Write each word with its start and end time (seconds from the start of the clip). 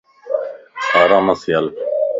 آرام 1.01 1.27
سين 1.41 1.53
ھل 1.59 1.65